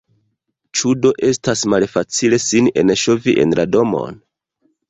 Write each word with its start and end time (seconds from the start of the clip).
Ĉu 0.79 0.93
do 1.01 1.11
estas 1.27 1.61
malfacile 1.75 2.41
sin 2.47 2.73
enŝovi 2.85 3.37
en 3.45 3.55
la 3.61 3.67
domon? 3.77 4.19